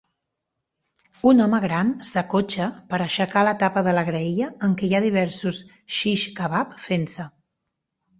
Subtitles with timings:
[1.31, 5.03] Un home gran s'acotxa per aixecar la tapa de la graella en què hi ha
[5.05, 5.61] diversos
[5.99, 7.29] shish kabab fent-se.